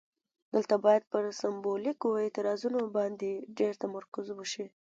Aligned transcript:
دلته 0.53 0.75
باید 0.83 1.03
پر 1.11 1.23
سمبولیکو 1.41 2.09
اعتراضونو 2.23 2.81
باندې 2.95 3.31
ډیر 3.57 3.73
تمرکز 3.83 4.25
وشي. 4.37 4.65